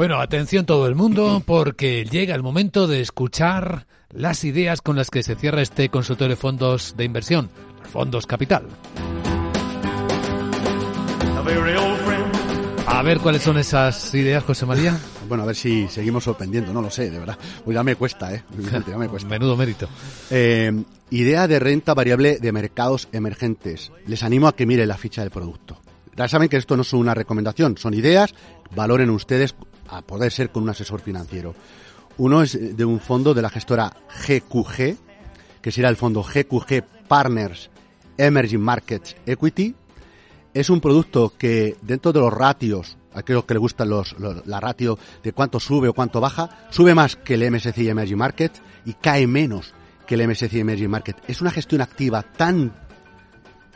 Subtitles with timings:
[0.00, 5.10] Bueno, atención todo el mundo, porque llega el momento de escuchar las ideas con las
[5.10, 7.50] que se cierra este consultorio de fondos de inversión,
[7.92, 8.62] Fondos Capital.
[12.86, 14.98] A ver cuáles son esas ideas, José María.
[15.28, 17.36] Bueno, a ver si seguimos sorprendiendo, no lo sé, de verdad.
[17.62, 18.42] Pues ya me cuesta, ¿eh?
[18.88, 19.28] Ya me cuesta.
[19.28, 19.86] Menudo mérito.
[20.30, 23.92] Eh, idea de renta variable de mercados emergentes.
[24.06, 25.78] Les animo a que miren la ficha del producto.
[26.16, 28.34] Ya saben que esto no es una recomendación, son ideas,
[28.74, 29.54] valoren ustedes
[29.90, 31.54] a poder ser con un asesor financiero.
[32.16, 33.92] Uno es de un fondo de la gestora
[34.26, 34.96] GQG,
[35.60, 37.70] que será el fondo GQG Partners
[38.16, 39.74] Emerging Markets Equity.
[40.52, 44.16] Es un producto que dentro de los ratios, aquellos que le gustan los,
[44.46, 48.52] la ratio de cuánto sube o cuánto baja, sube más que el MSCI Emerging Market
[48.84, 49.74] y cae menos
[50.06, 51.16] que el MSCI Emerging Market.
[51.28, 52.74] Es una gestión activa tan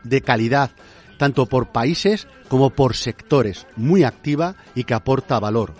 [0.02, 0.72] de calidad,
[1.16, 5.74] tanto por países como por sectores, muy activa y que aporta valor.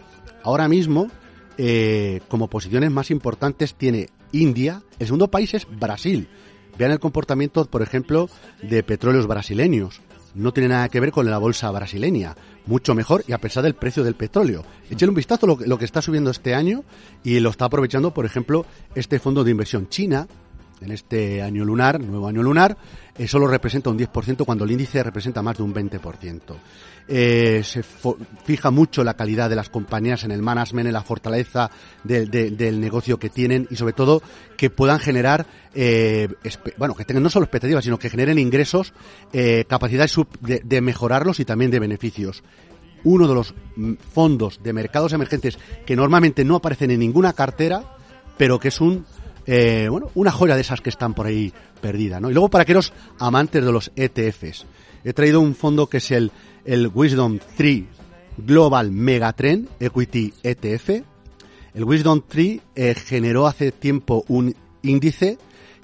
[0.45, 1.09] Ahora mismo,
[1.57, 6.29] eh, como posiciones más importantes tiene India, el segundo país es Brasil.
[6.79, 8.29] Vean el comportamiento, por ejemplo,
[8.63, 10.03] de petróleos brasileños.
[10.35, 12.37] No tiene nada que ver con la bolsa brasileña.
[12.67, 14.65] Mucho mejor y a pesar del precio del petróleo.
[14.91, 16.85] Echen un vistazo a lo que está subiendo este año
[17.23, 20.27] y lo está aprovechando, por ejemplo, este fondo de inversión China,
[20.85, 22.77] en este año lunar, nuevo año lunar,
[23.17, 26.57] eh, solo representa un 10% cuando el índice representa más de un 20%.
[27.07, 31.71] Eh, se fija mucho la calidad de las compañías en el management, en la fortaleza
[32.03, 34.23] del negocio que tienen y sobre todo
[34.57, 36.29] que puedan generar, eh,
[36.79, 38.95] bueno, que tengan no solo expectativas, sino que generen ingresos,
[39.33, 40.09] eh, capacidad
[40.41, 42.43] de, de mejorarlos y también de beneficios
[43.05, 47.97] uno de los mm, fondos de mercados emergentes que normalmente no aparecen en ninguna cartera,
[48.39, 49.05] pero que es un
[49.47, 52.31] eh, bueno, una joya de esas que están por ahí perdida, ¿no?
[52.31, 54.67] Y luego para aquellos amantes de los ETFs,
[55.05, 56.31] he traído un fondo que es el,
[56.95, 57.85] Wisdom 3
[58.39, 60.91] Global Megatrend Equity ETF.
[61.75, 65.39] El Wisdom 3 eh, generó hace tiempo un índice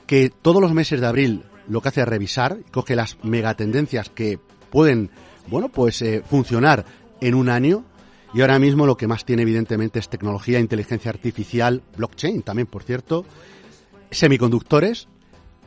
[0.06, 4.38] que todos los meses de abril lo que hace es revisar, coge las megatendencias que
[4.70, 5.10] pueden,
[5.46, 6.84] bueno, pues eh, funcionar
[7.20, 7.84] en un año
[8.32, 12.82] y ahora mismo lo que más tiene evidentemente es tecnología, inteligencia artificial, blockchain también, por
[12.82, 13.24] cierto,
[14.10, 15.08] semiconductores.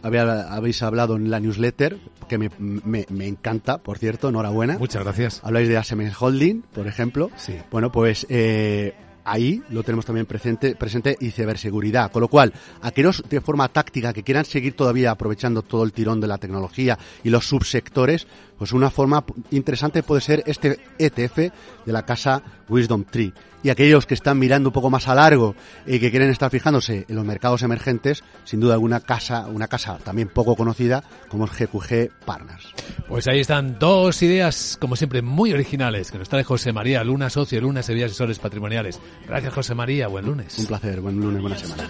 [0.01, 1.97] Habéis hablado en la newsletter,
[2.27, 4.77] que me, me, encanta, por cierto, enhorabuena.
[4.77, 5.39] Muchas gracias.
[5.43, 7.31] Habláis de ASML Holding, por ejemplo.
[7.37, 7.55] Sí.
[7.71, 8.93] Bueno, pues eh,
[9.23, 12.11] ahí lo tenemos también presente, presente y ciberseguridad.
[12.11, 16.19] Con lo cual, aquellos de forma táctica que quieran seguir todavía aprovechando todo el tirón
[16.19, 21.93] de la tecnología y los subsectores, pues una forma interesante puede ser este ETF de
[21.93, 23.33] la casa Wisdom Tree.
[23.63, 25.55] Y aquellos que están mirando un poco más a largo
[25.85, 29.97] y que quieren estar fijándose en los mercados emergentes, sin duda alguna casa, una casa
[30.03, 32.73] también poco conocida como es GQG Partners.
[33.07, 37.29] Pues ahí están dos ideas, como siempre, muy originales, que nos trae José María Luna,
[37.29, 38.99] socio de Luna Sevilla Asesores Patrimoniales.
[39.25, 40.07] Gracias, José María.
[40.09, 40.59] Buen lunes.
[40.59, 40.99] Un placer.
[40.99, 41.89] Buen lunes, buena semana.